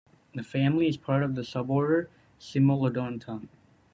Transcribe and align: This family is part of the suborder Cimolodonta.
This 0.33 0.47
family 0.47 0.87
is 0.87 0.97
part 0.97 1.21
of 1.21 1.35
the 1.35 1.43
suborder 1.43 2.07
Cimolodonta. 2.39 3.47